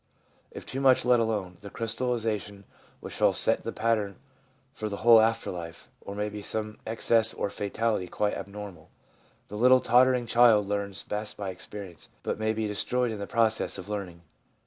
[0.49, 2.63] If too much let alone, the crystal lisation
[3.01, 4.15] which shall set the pattern
[4.73, 8.89] for the whole after life may be some excess or fatality quite abnormal.
[9.49, 13.77] The little tottering child learns best by experience, but may be destroyed in the process
[13.77, 14.23] of learning.